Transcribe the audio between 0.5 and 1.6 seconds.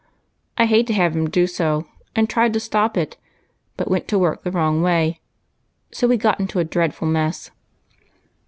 I hate to have him do